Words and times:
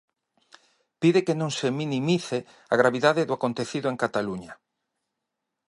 Pide 1.01 1.19
que 1.27 1.35
non 1.41 1.51
se 1.57 1.67
minimice 1.79 2.37
a 2.73 2.75
gravidade 2.81 3.27
do 3.27 3.33
acontecido 3.37 3.87
en 3.89 3.97
Cataluña. 4.03 4.53